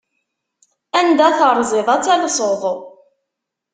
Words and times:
Anda 0.99 1.27
terziḍ 1.37 1.87
ad 1.95 2.01
talseḍ. 2.05 2.61